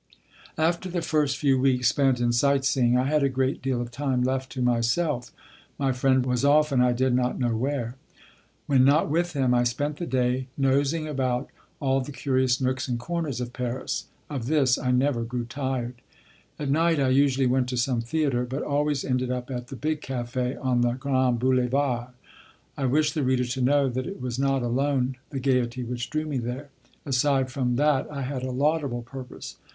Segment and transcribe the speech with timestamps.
[0.57, 3.91] After the first few weeks spent in sight seeing I had a great deal of
[3.91, 5.31] time left to myself;
[5.77, 7.93] my friend was often I did not know where.
[8.65, 12.97] When not with him, I spent the day nosing about all the curious nooks and
[12.97, 16.01] corners of Paris; of this I never grew tired.
[16.57, 20.01] At night I usually went to some theatre, but always ended up at the big
[20.01, 22.09] café on the Grands Boulevards.
[22.75, 26.25] I wish the reader to know that it was not alone the gaiety which drew
[26.25, 26.69] me there;
[27.05, 29.57] aside from that I had a laudable purpose.